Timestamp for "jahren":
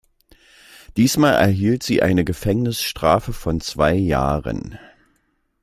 3.93-4.79